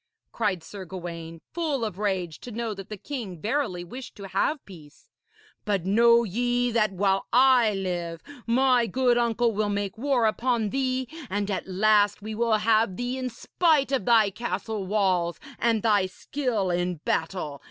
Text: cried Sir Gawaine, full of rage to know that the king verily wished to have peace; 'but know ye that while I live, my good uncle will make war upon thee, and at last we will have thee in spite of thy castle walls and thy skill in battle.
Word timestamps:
cried 0.31 0.63
Sir 0.63 0.83
Gawaine, 0.83 1.41
full 1.53 1.85
of 1.85 1.99
rage 1.99 2.39
to 2.39 2.51
know 2.51 2.73
that 2.73 2.89
the 2.89 2.97
king 2.97 3.39
verily 3.39 3.83
wished 3.83 4.15
to 4.15 4.29
have 4.29 4.57
peace; 4.65 5.11
'but 5.63 5.85
know 5.85 6.23
ye 6.23 6.71
that 6.71 6.91
while 6.91 7.27
I 7.31 7.75
live, 7.75 8.23
my 8.47 8.87
good 8.87 9.15
uncle 9.15 9.51
will 9.51 9.69
make 9.69 9.99
war 9.99 10.25
upon 10.25 10.71
thee, 10.71 11.07
and 11.29 11.51
at 11.51 11.67
last 11.67 12.19
we 12.19 12.33
will 12.33 12.57
have 12.57 12.97
thee 12.97 13.15
in 13.19 13.29
spite 13.29 13.91
of 13.91 14.05
thy 14.05 14.31
castle 14.31 14.87
walls 14.87 15.39
and 15.59 15.83
thy 15.83 16.07
skill 16.07 16.71
in 16.71 16.95
battle. 17.05 17.59